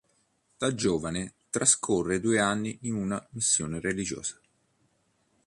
Da 0.57 0.73
giovane 0.73 1.33
trascorre 1.51 2.19
due 2.19 2.39
anni 2.39 2.75
in 2.87 2.95
una 2.95 3.23
missione 3.33 3.79
religiosa. 3.79 4.35